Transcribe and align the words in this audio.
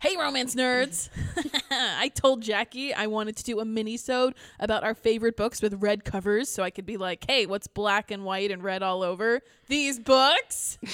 Hey, 0.00 0.16
romance 0.16 0.54
nerds! 0.54 1.08
I 1.72 2.08
told 2.14 2.40
Jackie 2.40 2.94
I 2.94 3.08
wanted 3.08 3.36
to 3.38 3.42
do 3.44 3.58
a 3.58 3.64
mini-sode 3.64 4.34
about 4.60 4.84
our 4.84 4.94
favorite 4.94 5.36
books 5.36 5.60
with 5.60 5.82
red 5.82 6.04
covers, 6.04 6.48
so 6.48 6.62
I 6.62 6.70
could 6.70 6.86
be 6.86 6.96
like, 6.96 7.24
"Hey, 7.28 7.46
what's 7.46 7.66
black 7.66 8.12
and 8.12 8.24
white 8.24 8.52
and 8.52 8.62
red 8.62 8.82
all 8.84 9.02
over 9.02 9.40
these 9.68 9.98
books?" 9.98 10.78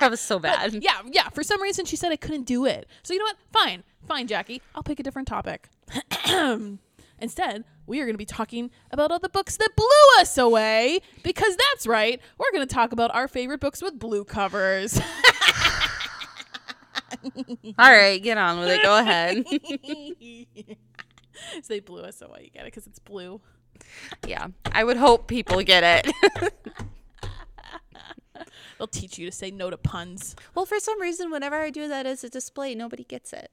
That 0.00 0.12
was 0.12 0.20
so 0.20 0.38
bad. 0.38 0.74
yeah, 0.74 1.00
yeah. 1.10 1.28
For 1.30 1.42
some 1.42 1.60
reason, 1.60 1.84
she 1.84 1.96
said 1.96 2.12
I 2.12 2.16
couldn't 2.16 2.44
do 2.44 2.66
it. 2.66 2.86
So 3.02 3.14
you 3.14 3.18
know 3.18 3.24
what? 3.24 3.36
Fine, 3.52 3.82
fine, 4.06 4.28
Jackie. 4.28 4.62
I'll 4.74 4.82
pick 4.84 5.00
a 5.00 5.02
different 5.02 5.26
topic. 5.26 5.68
Instead, 7.20 7.64
we 7.86 7.98
are 8.00 8.04
going 8.04 8.14
to 8.14 8.18
be 8.18 8.24
talking 8.24 8.70
about 8.92 9.10
all 9.10 9.18
the 9.18 9.28
books 9.28 9.56
that 9.56 9.70
blew 9.74 10.20
us 10.20 10.38
away 10.38 11.00
because 11.24 11.56
that's 11.56 11.84
right. 11.86 12.20
We're 12.38 12.52
going 12.52 12.66
to 12.66 12.72
talk 12.72 12.92
about 12.92 13.12
our 13.12 13.26
favorite 13.26 13.58
books 13.60 13.82
with 13.82 13.98
blue 13.98 14.22
covers. 14.24 15.00
All 17.78 17.90
right, 17.90 18.22
get 18.22 18.38
on 18.38 18.60
with 18.60 18.68
it. 18.70 18.82
Go 18.82 18.98
ahead. 18.98 19.44
so 21.62 21.68
they 21.68 21.80
blew 21.80 22.02
us 22.02 22.22
away. 22.22 22.42
You 22.44 22.50
get 22.50 22.62
it 22.62 22.66
because 22.66 22.86
it's 22.86 22.98
blue. 22.98 23.40
yeah, 24.26 24.48
I 24.72 24.84
would 24.84 24.96
hope 24.96 25.28
people 25.28 25.62
get 25.62 26.06
it. 26.06 26.12
They'll 28.78 28.86
teach 28.86 29.18
you 29.18 29.26
to 29.26 29.32
say 29.32 29.50
no 29.50 29.70
to 29.70 29.76
puns. 29.76 30.36
well, 30.54 30.64
for 30.64 30.78
some 30.78 31.00
reason, 31.00 31.32
whenever 31.32 31.56
I 31.56 31.70
do 31.70 31.88
that 31.88 32.06
as 32.06 32.22
a 32.22 32.30
display, 32.30 32.76
nobody 32.76 33.02
gets 33.02 33.32
it. 33.32 33.50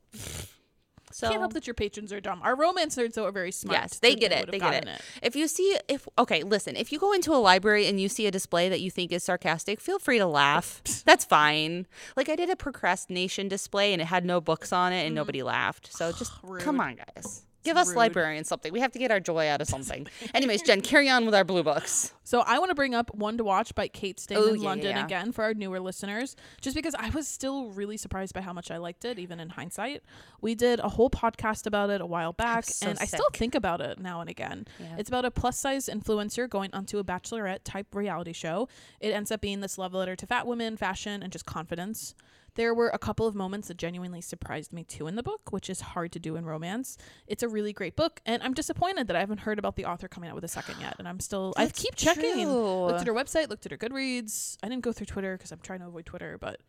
So 1.12 1.30
Can't 1.30 1.40
help 1.40 1.54
that 1.54 1.68
your 1.68 1.74
patrons 1.74 2.12
are 2.12 2.20
dumb. 2.20 2.42
Our 2.44 2.56
romance 2.56 2.96
nerds 2.96 3.14
though 3.14 3.26
are 3.26 3.32
very 3.32 3.52
smart. 3.52 3.80
Yes, 3.80 4.00
they 4.00 4.16
get 4.16 4.32
it. 4.32 4.48
They 4.52 4.60
get 4.60 4.72
gotten 4.72 4.88
it. 4.90 5.02
If 5.22 5.36
you 5.36 5.48
see, 5.48 5.78
if 5.88 6.08
okay, 6.18 6.44
listen. 6.44 6.76
If 6.76 6.92
you 6.92 7.00
go 7.00 7.14
into 7.14 7.34
a 7.34 7.38
library 7.38 7.88
and 7.88 8.00
you 8.00 8.10
see 8.10 8.28
a 8.28 8.32
display 8.32 8.70
that 8.70 8.82
you 8.82 8.92
think 8.92 9.12
is 9.12 9.24
sarcastic, 9.24 9.80
feel 9.80 10.00
free 10.00 10.18
to 10.18 10.26
laugh. 10.26 10.82
That's 11.06 11.26
fine. 11.26 11.88
Like 12.16 12.30
I 12.30 12.36
did 12.36 12.50
a 12.50 12.56
procrastination 12.56 13.48
display 13.48 13.94
and 13.94 14.02
it 14.02 14.06
had 14.06 14.26
no 14.26 14.42
books 14.42 14.74
on 14.74 14.94
it 14.94 15.06
and 15.06 15.12
mm. 15.14 15.16
nobody 15.16 15.44
laughed. 15.44 15.94
So 15.94 16.12
just 16.12 16.34
come 16.60 16.80
on, 16.80 16.96
guys. 16.96 17.46
Give 17.64 17.78
us 17.78 17.90
rude. 17.90 17.98
librarians 17.98 18.48
something. 18.48 18.72
We 18.72 18.80
have 18.80 18.92
to 18.92 19.00
get 19.00 19.12
our 19.12 19.20
joy 19.20 19.48
out 19.48 19.60
of 19.60 19.68
something. 19.68 20.08
Anyways, 20.34 20.62
Jen, 20.62 20.82
carry 20.82 21.10
on 21.10 21.26
with 21.26 21.34
our 21.34 21.44
blue 21.44 21.64
books. 21.64 22.14
So 22.26 22.42
I 22.42 22.58
want 22.58 22.72
to 22.72 22.76
bring 22.76 22.96
up 22.96 23.14
One 23.14 23.38
to 23.38 23.44
Watch 23.44 23.76
by 23.76 23.88
Kate 23.88 24.20
Stayman 24.20 24.44
Oh, 24.44 24.48
yeah, 24.48 24.54
yeah, 24.56 24.68
London 24.68 24.96
yeah. 24.98 25.06
again 25.06 25.32
for 25.32 25.44
our 25.44 25.54
newer 25.54 25.80
listeners, 25.80 26.36
just 26.60 26.76
because 26.76 26.96
I 26.96 27.10
was 27.12 27.28
still 27.28 27.70
really 27.70 27.98
surprised 27.98 28.34
by 28.34 28.42
how 28.42 28.52
much 28.52 28.72
I 28.72 28.78
liked 28.78 29.06
it, 29.06 29.20
even 29.20 29.40
in 29.40 29.50
hindsight. 29.50 30.02
We 30.42 30.56
did 30.56 30.80
a 30.80 30.90
whole 30.90 31.10
podcast 31.12 31.68
about 31.68 31.92
it 31.92 32.02
a 32.02 32.06
while 32.06 32.34
back, 32.34 32.66
so 32.66 32.90
and 32.90 32.98
I 33.00 33.06
still 33.06 33.30
think 33.32 33.54
about 33.54 33.80
it 33.80 34.00
now 34.00 34.22
and 34.22 34.30
again. 34.30 34.66
Yeah. 34.80 34.96
It's 34.98 35.08
about 35.08 35.24
a 35.24 35.32
plus 35.32 35.58
size 35.60 35.88
influencer 35.88 36.50
going 36.50 36.72
onto 36.74 36.98
a 36.98 37.04
bachelorette 37.04 37.60
type 37.64 37.94
reality 37.94 38.34
show. 38.34 38.68
It 39.00 39.12
ends 39.14 39.32
up 39.32 39.40
being 39.40 39.60
this 39.62 39.78
love 39.78 39.94
letter 39.94 40.16
to 40.16 40.26
fat 40.26 40.48
women, 40.48 40.78
fashion, 40.78 41.22
and 41.22 41.32
just 41.32 41.46
confidence. 41.46 42.16
There 42.56 42.74
were 42.74 42.88
a 42.88 42.98
couple 42.98 43.28
of 43.28 43.36
moments 43.36 43.68
that 43.68 43.76
genuinely 43.76 44.22
surprised 44.22 44.72
me 44.72 44.86
too 44.86 45.08
in 45.08 45.16
the 45.16 45.24
book, 45.24 45.52
which 45.52 45.70
is 45.70 45.82
hard 45.82 46.14
to 46.14 46.20
do 46.20 46.38
in 46.38 46.46
romance. 46.46 46.98
It's 47.28 47.44
a 47.44 47.50
really 47.50 47.74
great 47.74 47.98
book, 47.98 48.22
and 48.26 48.42
I'm 48.42 48.54
disappointed 48.54 49.08
that 49.08 49.16
I 49.18 49.20
haven't 49.20 49.40
heard 49.42 49.60
about 49.60 49.76
the 49.76 49.84
author 49.84 50.08
coming 50.08 50.30
out 50.30 50.36
with 50.36 50.46
a 50.46 50.50
second 50.50 50.78
yet. 50.80 50.96
And 50.98 51.06
I'm 51.06 51.20
still, 51.20 51.54
I 51.58 51.68
keep 51.68 51.96
checking. 51.96 52.15
True. 52.22 52.86
Looked 52.88 53.02
at 53.02 53.08
her 53.08 53.14
website, 53.14 53.50
looked 53.50 53.66
at 53.66 53.72
her 53.72 53.78
Goodreads. 53.78 54.58
I 54.64 54.70
didn't 54.70 54.84
go 54.84 54.92
through 54.92 55.08
Twitter 55.08 55.38
because 55.38 55.52
I'm 55.52 55.60
trying 55.60 55.80
to 55.80 55.88
avoid 55.88 56.06
Twitter, 56.06 56.38
but 56.40 56.60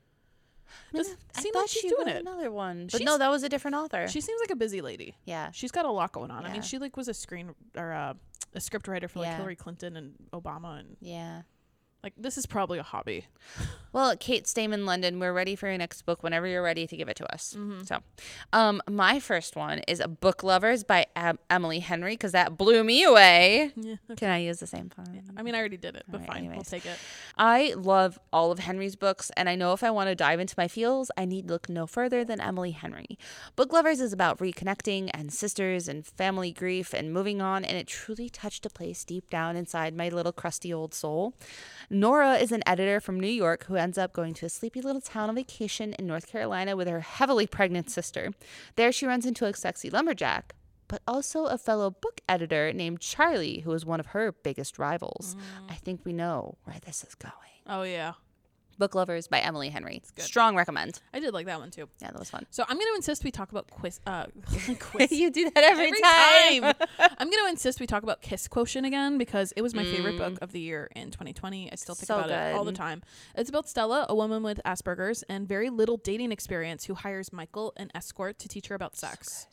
I 0.95 1.03
seem 1.03 1.53
thought 1.53 1.61
like 1.61 1.69
she's 1.69 1.83
she 1.83 1.89
doing 1.89 2.09
it. 2.09 2.17
Another 2.23 2.51
one, 2.51 2.87
but 2.91 2.99
She's- 2.99 3.07
no, 3.07 3.19
that 3.19 3.31
was 3.31 3.43
a 3.43 3.49
different 3.49 3.77
author. 3.77 4.09
She 4.09 4.21
seems 4.21 4.41
like 4.41 4.51
a 4.51 4.57
busy 4.57 4.81
lady. 4.81 5.17
yeah, 5.25 5.51
She's 5.53 5.71
got 5.71 5.85
a 5.85 5.91
lot 5.91 6.13
going 6.13 6.31
on. 6.31 6.45
I 6.45 6.53
mean, 6.53 6.63
she 6.63 6.79
like 6.79 6.97
was 6.97 7.09
a 7.09 7.15
screen 7.15 7.55
or 7.77 7.93
uh, 7.93 8.15
a 8.55 8.61
script 8.61 8.89
writer 8.89 9.09
for 9.09 9.21
like 9.21 9.29
Yeah. 9.29 9.37
Hillary 9.37 9.57
Clinton 9.57 9.97
and 9.97 10.15
Obama, 10.33 10.81
and 10.81 10.97
yeah. 11.01 11.43
like 12.03 12.15
this 12.17 12.37
is 12.39 12.47
probably 12.47 12.79
a 12.79 12.83
hobby. 12.83 13.27
Well, 13.97 14.15
Kate 14.15 14.47
Stayman 14.47 14.85
London, 14.85 15.19
we're 15.21 15.33
ready 15.33 15.57
for 15.57 15.69
your 15.69 15.79
next 15.79 16.03
book 16.03 16.23
whenever 16.23 16.47
you're 16.47 16.63
ready 16.63 16.87
to 16.87 16.97
give 16.99 17.09
it 17.09 17.17
to 17.17 17.33
us. 17.33 17.55
Mm-hmm. 17.57 17.85
So, 17.85 18.01
um, 18.53 18.83
my 18.91 19.19
first 19.19 19.57
one 19.57 19.79
is 19.89 20.03
Book 20.21 20.43
Lovers 20.43 20.85
by 20.85 21.07
Em- 21.17 21.39
Emily 21.49 21.79
Henry 21.79 22.13
because 22.13 22.33
that 22.33 22.59
blew 22.59 22.85
me 22.85 23.05
away. 23.05 23.73
Yeah. 23.75 23.95
Can 24.15 24.29
I 24.29 24.37
use 24.37 24.59
the 24.59 24.67
same 24.67 24.91
font? 24.91 25.09
I 25.35 25.43
mean, 25.43 25.55
I 25.55 25.61
already 25.61 25.79
did 25.79 25.97
it, 25.97 26.05
but 26.07 26.21
Alright, 26.21 26.31
fine, 26.31 26.55
we'll 26.55 26.63
take 26.63 26.85
it. 26.85 26.99
I 27.39 27.73
love 27.75 28.19
all 28.35 28.53
of 28.53 28.59
Henry's 28.59 28.97
books, 28.97 29.31
and 29.35 29.49
I 29.49 29.55
know 29.55 29.73
if 29.73 29.83
I 29.83 29.91
want 29.91 30.11
to 30.11 30.15
dive 30.15 30.41
into 30.41 30.55
my 30.59 30.69
feels, 30.69 31.11
I 31.17 31.25
need 31.25 31.49
look 31.49 31.71
no 31.71 31.87
further 31.87 32.23
than 32.23 32.39
Emily 32.39 32.73
Henry. 32.73 33.19
Book 33.55 33.73
Lovers 33.73 34.01
is 34.01 34.13
about 34.13 34.41
reconnecting 34.41 35.09
and 35.15 35.33
sisters 35.33 35.89
and 35.89 36.07
family 36.07 36.53
grief 36.53 36.93
and 36.93 37.15
moving 37.15 37.41
on, 37.41 37.65
and 37.65 37.79
it 37.79 37.87
truly 37.87 38.29
touched 38.29 38.67
a 38.67 38.69
place 38.69 39.07
deep 39.07 39.31
down 39.31 39.57
inside 39.57 39.97
my 39.97 40.11
little 40.11 40.33
crusty 40.33 40.71
old 40.71 40.93
soul. 40.93 41.33
Nora 41.89 42.35
is 42.35 42.53
an 42.53 42.63
editor 42.67 43.01
from 43.01 43.19
New 43.19 43.27
York 43.27 43.65
who 43.65 43.86
ends 43.87 43.99
up 43.99 44.13
going 44.13 44.35
to 44.35 44.45
a 44.45 44.49
sleepy 44.49 44.81
little 44.81 45.01
town 45.01 45.29
on 45.29 45.37
vacation 45.37 45.93
in 45.93 46.09
North 46.09 46.27
Carolina 46.27 46.75
with 46.75 46.89
her 46.89 47.03
heavily 47.03 47.47
pregnant 47.47 47.89
sister. 47.89 48.33
There, 48.75 48.91
she 48.91 49.07
runs 49.07 49.25
into 49.25 49.45
a 49.47 49.55
sexy 49.55 49.91
lumberjack. 49.91 50.57
But 50.89 51.03
also 51.07 51.47
a 51.47 51.57
fellow 51.57 51.91
book 51.91 52.21
editor 52.29 52.73
named 52.73 53.01
Charlie, 53.01 53.61
who 53.61 53.73
is 53.73 53.87
one 53.87 54.01
of 54.01 54.07
her 54.07 54.33
biggest 54.33 54.77
rivals. 54.77 55.37
Mm. 55.37 55.71
I 55.71 55.75
think 55.75 56.01
we 56.05 56.13
know 56.13 56.59
where 56.65 56.81
this 56.85 57.05
is 57.05 57.15
going. 57.15 57.33
Oh 57.69 57.83
yeah, 57.83 58.15
Book 58.79 58.95
Lovers 58.95 59.29
by 59.29 59.39
Emily 59.41 59.69
Henry. 59.71 60.03
good. 60.15 60.25
Strong 60.25 60.57
recommend. 60.57 61.01
I 61.15 61.21
did 61.21 61.33
like 61.35 61.47
that 61.47 61.59
one 61.59 61.71
too. 61.71 61.89
Yeah, 62.01 62.11
that 62.11 62.19
was 62.19 62.31
fun. 62.31 62.47
So 62.51 62.65
I'm 62.69 62.77
going 62.77 62.87
to 62.93 62.97
insist 62.97 63.25
we 63.25 63.31
talk 63.31 63.51
about 63.51 63.71
quiz. 63.71 64.01
Uh, 64.07 64.27
quiz. 64.81 65.11
you 65.17 65.31
do 65.31 65.51
that 65.51 65.65
every, 65.65 65.87
Every 65.87 66.01
time. 66.01 66.75
I'm 67.19 67.31
going 67.31 67.45
to 67.45 67.51
insist 67.51 67.81
we 67.81 67.87
talk 67.87 68.03
about 68.03 68.21
Kiss 68.23 68.49
Quotient 68.49 68.87
again 68.87 69.19
because 69.19 69.53
it 69.57 69.63
was 69.63 69.75
my 69.75 69.85
favorite 69.85 70.19
book 70.19 70.39
of 70.43 70.53
the 70.53 70.61
year 70.61 70.91
in 70.95 71.11
2020. 71.11 71.73
I 71.73 71.75
still 71.77 71.95
think 71.95 72.07
Mm. 72.07 72.07
So 72.07 72.19
about 72.19 72.31
it 72.31 72.55
all 72.55 72.65
the 72.65 72.73
time. 72.73 73.03
It's 73.35 73.51
about 73.51 73.69
Stella, 73.69 74.07
a 74.09 74.15
woman 74.15 74.43
with 74.43 74.61
Asperger's 74.65 75.23
and 75.25 75.49
very 75.49 75.71
little 75.71 75.97
dating 75.97 76.31
experience, 76.31 76.85
who 76.85 76.95
hires 76.95 77.33
Michael, 77.33 77.73
an 77.77 77.91
escort, 77.95 78.39
to 78.41 78.49
teach 78.49 78.69
her 78.69 78.75
about 78.75 78.97
sex. 78.97 79.49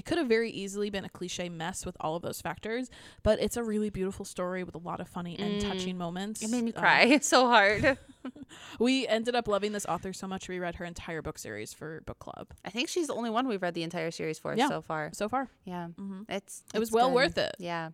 It 0.00 0.06
could 0.06 0.16
have 0.16 0.28
very 0.28 0.50
easily 0.50 0.88
been 0.88 1.04
a 1.04 1.10
cliche 1.10 1.50
mess 1.50 1.84
with 1.84 1.94
all 2.00 2.16
of 2.16 2.22
those 2.22 2.40
factors, 2.40 2.88
but 3.22 3.38
it's 3.38 3.58
a 3.58 3.62
really 3.62 3.90
beautiful 3.90 4.24
story 4.24 4.64
with 4.64 4.74
a 4.74 4.78
lot 4.78 4.98
of 4.98 5.08
funny 5.08 5.38
and 5.38 5.60
touching 5.60 5.98
moments. 5.98 6.40
Mm. 6.42 6.44
It 6.46 6.50
made 6.52 6.64
me 6.64 6.72
Uh, 6.74 6.80
cry 6.80 7.18
so 7.20 7.46
hard. 7.46 7.98
we 8.78 9.06
ended 9.06 9.34
up 9.34 9.46
loving 9.46 9.72
this 9.72 9.84
author 9.84 10.14
so 10.14 10.26
much 10.26 10.48
we 10.48 10.58
read 10.58 10.76
her 10.76 10.86
entire 10.86 11.20
book 11.20 11.36
series 11.38 11.74
for 11.74 12.00
book 12.06 12.18
club 12.18 12.48
I 12.64 12.70
think 12.70 12.88
she's 12.88 13.08
the 13.08 13.14
only 13.14 13.28
one 13.28 13.46
we've 13.46 13.60
read 13.60 13.74
the 13.74 13.82
entire 13.82 14.10
series 14.10 14.38
for 14.38 14.54
Yeah. 14.56 14.68
so 14.68 14.80
far. 14.80 15.10
so 15.12 15.28
far. 15.28 15.48
Yeah. 15.64 15.88
Mhm. 15.98 16.24
It's 16.30 16.62
It 16.72 16.78
was 16.78 16.90
well 16.90 17.08
good. 17.08 17.14
worth 17.16 17.36
it. 17.38 17.56
Yeah. 17.58 17.90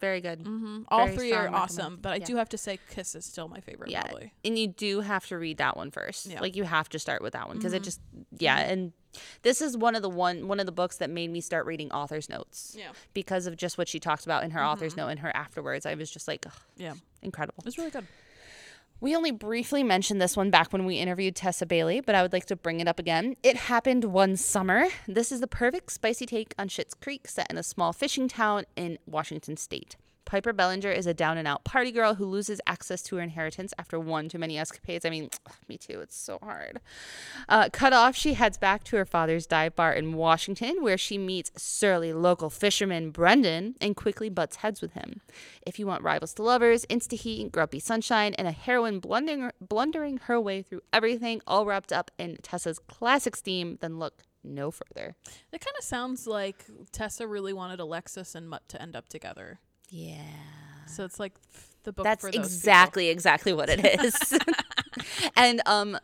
Very 0.00 0.20
good. 0.20 0.40
hmm 0.42 0.82
All 0.88 1.04
Very 1.06 1.16
three 1.16 1.32
are 1.32 1.48
awesome, 1.48 1.98
but 2.02 2.12
I 2.12 2.16
Yeah. 2.16 2.24
do 2.24 2.36
have 2.36 2.48
to 2.50 2.58
say 2.58 2.78
Kiss 2.90 3.14
is 3.14 3.24
still 3.24 3.48
my 3.48 3.60
favorite. 3.60 3.90
Yeah. 3.90 4.02
Probably. 4.02 4.32
And 4.44 4.58
you 4.58 4.66
do 4.68 5.00
have 5.00 5.26
to 5.28 5.38
read 5.38 5.58
that 5.58 5.76
one 5.76 5.90
first. 5.90 6.26
Yeah. 6.26 6.40
Like 6.40 6.56
you 6.56 6.64
have 6.64 6.88
to 6.90 6.98
start 6.98 7.22
with 7.22 7.32
that 7.32 7.46
one 7.48 7.56
because 7.58 7.72
it 7.72 7.82
Mhm. 7.82 7.84
just 7.86 8.00
yeah, 8.38 8.58
and 8.58 8.92
this 9.42 9.62
is 9.62 9.76
one 9.76 9.94
of 9.94 10.02
the 10.02 10.10
one 10.10 10.48
one 10.48 10.58
of 10.60 10.66
the 10.66 10.72
books 10.72 10.96
that 10.98 11.08
made 11.10 11.30
me 11.30 11.40
start 11.40 11.64
reading 11.66 11.90
author's 11.92 12.28
notes 12.28 12.74
Yeah. 12.78 12.92
because 13.14 13.46
of 13.46 13.56
just 13.56 13.78
what 13.78 13.88
she 13.88 14.00
talks 14.00 14.24
about 14.24 14.42
in 14.44 14.50
her 14.50 14.62
author's 14.64 14.92
Mm-hmm. 14.92 15.00
note 15.02 15.08
and 15.08 15.20
her 15.20 15.34
afterwards. 15.34 15.86
I 15.86 15.94
was 15.94 16.10
just 16.10 16.26
like, 16.28 16.44
Yeah. 16.76 16.94
incredible. 17.22 17.62
It's 17.66 17.78
really 17.78 17.90
good. 17.90 18.06
We 19.04 19.14
only 19.14 19.32
briefly 19.32 19.82
mentioned 19.82 20.18
this 20.22 20.34
one 20.34 20.48
back 20.48 20.72
when 20.72 20.86
we 20.86 20.96
interviewed 20.96 21.36
Tessa 21.36 21.66
Bailey, 21.66 22.00
but 22.00 22.14
I 22.14 22.22
would 22.22 22.32
like 22.32 22.46
to 22.46 22.56
bring 22.56 22.80
it 22.80 22.88
up 22.88 22.98
again. 22.98 23.36
It 23.42 23.54
happened 23.54 24.04
one 24.06 24.34
summer. 24.38 24.86
This 25.06 25.30
is 25.30 25.40
the 25.42 25.46
perfect 25.46 25.92
spicy 25.92 26.24
take 26.24 26.54
on 26.58 26.68
Schitt's 26.68 26.94
Creek 26.94 27.28
set 27.28 27.50
in 27.50 27.58
a 27.58 27.62
small 27.62 27.92
fishing 27.92 28.28
town 28.28 28.64
in 28.76 28.98
Washington 29.04 29.58
state. 29.58 29.96
Piper 30.24 30.52
Bellinger 30.52 30.90
is 30.90 31.06
a 31.06 31.14
down 31.14 31.38
and 31.38 31.46
out 31.46 31.64
party 31.64 31.92
girl 31.92 32.14
who 32.14 32.24
loses 32.24 32.60
access 32.66 33.02
to 33.02 33.16
her 33.16 33.22
inheritance 33.22 33.74
after 33.78 33.98
one 33.98 34.28
too 34.28 34.38
many 34.38 34.58
escapades. 34.58 35.04
I 35.04 35.10
mean, 35.10 35.30
me 35.68 35.78
too, 35.78 36.00
it's 36.00 36.16
so 36.16 36.38
hard. 36.42 36.80
Uh, 37.48 37.68
cut 37.72 37.92
off, 37.92 38.16
she 38.16 38.34
heads 38.34 38.58
back 38.58 38.84
to 38.84 38.96
her 38.96 39.04
father's 39.04 39.46
dive 39.46 39.76
bar 39.76 39.92
in 39.92 40.14
Washington, 40.14 40.82
where 40.82 40.98
she 40.98 41.18
meets 41.18 41.52
surly 41.56 42.12
local 42.12 42.50
fisherman 42.50 43.10
Brendan 43.10 43.74
and 43.80 43.96
quickly 43.96 44.28
butts 44.28 44.56
heads 44.56 44.80
with 44.80 44.92
him. 44.92 45.20
If 45.66 45.78
you 45.78 45.86
want 45.86 46.02
rivals 46.02 46.34
to 46.34 46.42
lovers, 46.42 46.84
insta 46.86 47.18
heat, 47.18 47.52
grumpy 47.52 47.80
sunshine, 47.80 48.34
and 48.34 48.48
a 48.48 48.52
heroine 48.52 49.00
blundering, 49.00 49.50
blundering 49.60 50.18
her 50.24 50.40
way 50.40 50.62
through 50.62 50.82
everything, 50.92 51.40
all 51.46 51.66
wrapped 51.66 51.92
up 51.92 52.10
in 52.18 52.38
Tessa's 52.42 52.78
classic 52.78 53.36
steam, 53.36 53.78
then 53.80 53.98
look 53.98 54.22
no 54.44 54.70
further. 54.70 55.16
It 55.52 55.60
kind 55.60 55.76
of 55.78 55.84
sounds 55.84 56.26
like 56.26 56.64
Tessa 56.92 57.26
really 57.26 57.52
wanted 57.52 57.80
Alexis 57.80 58.34
and 58.34 58.48
Mutt 58.48 58.68
to 58.68 58.80
end 58.80 58.94
up 58.94 59.08
together. 59.08 59.60
Yeah. 59.90 60.18
So 60.86 61.04
it's 61.04 61.18
like 61.20 61.34
the 61.84 61.92
book. 61.92 62.04
That's 62.04 62.24
for 62.24 62.30
those 62.30 62.44
exactly 62.44 63.08
exactly 63.08 63.52
what 63.52 63.68
it 63.68 63.84
is. 64.00 64.38
and 65.36 65.60
um 65.66 65.98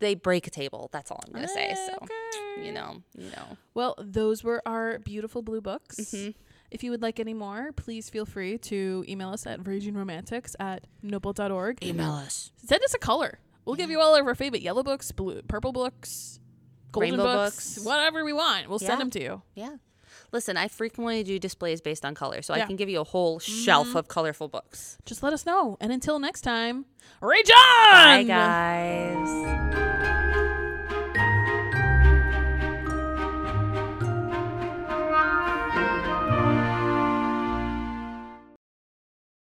they 0.00 0.14
break 0.14 0.46
a 0.46 0.50
table. 0.50 0.88
That's 0.92 1.10
all 1.10 1.20
I'm 1.26 1.32
gonna 1.32 1.48
say. 1.48 1.74
So 1.74 1.94
okay. 2.02 2.66
you 2.66 2.72
know, 2.72 3.02
you 3.16 3.30
know. 3.30 3.56
Well, 3.74 3.94
those 3.98 4.44
were 4.44 4.62
our 4.66 4.98
beautiful 4.98 5.42
blue 5.42 5.60
books. 5.60 5.96
Mhm. 5.96 6.34
If 6.70 6.84
you 6.84 6.90
would 6.90 7.00
like 7.02 7.18
any 7.18 7.32
more, 7.34 7.72
please 7.72 8.10
feel 8.10 8.26
free 8.26 8.58
to 8.58 9.02
email 9.08 9.30
us 9.30 9.46
at 9.46 9.60
ragingromantics 9.60 10.54
at 10.60 10.86
nopl.org. 11.02 11.82
Email 11.82 12.12
us. 12.12 12.52
Send 12.62 12.82
us 12.84 12.92
a 12.92 12.98
color. 12.98 13.38
We'll 13.64 13.76
give 13.76 13.90
you 13.90 14.00
all 14.00 14.14
of 14.14 14.26
our 14.26 14.34
favorite 14.34 14.62
yellow 14.62 14.82
books, 14.82 15.10
blue, 15.12 15.40
purple 15.42 15.72
books, 15.72 16.40
golden 16.92 17.16
books, 17.16 17.74
books. 17.76 17.84
whatever 17.86 18.22
we 18.24 18.32
want. 18.34 18.68
We'll 18.68 18.78
Yeah. 18.80 18.88
send 18.88 19.00
them 19.00 19.10
to 19.10 19.20
you. 19.20 19.42
Yeah. 19.54 19.76
Listen, 20.30 20.56
I 20.56 20.68
frequently 20.68 21.22
do 21.24 21.38
displays 21.38 21.80
based 21.80 22.04
on 22.04 22.14
color, 22.14 22.42
so 22.42 22.52
I 22.54 22.60
can 22.60 22.76
give 22.76 22.88
you 22.88 23.00
a 23.00 23.04
whole 23.04 23.38
shelf 23.38 23.88
mm-hmm. 23.88 23.96
of 23.96 24.08
colorful 24.08 24.48
books. 24.48 24.98
Just 25.06 25.22
let 25.22 25.32
us 25.32 25.46
know. 25.46 25.76
And 25.80 25.90
until 25.90 26.18
next 26.18 26.42
time, 26.42 26.84
rage 27.20 27.50
on! 27.50 27.92
Bye, 27.92 28.24
guys. 28.24 29.87